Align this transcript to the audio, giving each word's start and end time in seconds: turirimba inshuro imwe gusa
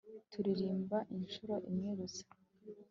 turirimba 0.31 0.97
inshuro 1.15 1.55
imwe 1.69 1.91
gusa 1.99 2.23